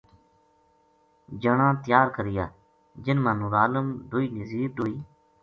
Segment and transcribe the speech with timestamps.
[1.41, 2.45] جنا تیار کریا
[3.03, 4.95] جن ما نورعالم ڈوئی نزیر ڈوئی